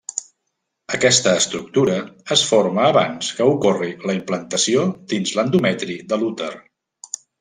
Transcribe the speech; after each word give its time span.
Aquesta 0.97 1.33
estructura 1.41 1.97
es 2.35 2.45
forma 2.53 2.85
abans 2.87 3.29
que 3.41 3.47
ocorri 3.51 3.91
la 4.11 4.17
implantació 4.21 4.87
dins 5.15 5.35
l'endometri 5.37 5.99
de 6.15 6.21
l'úter. 6.23 6.53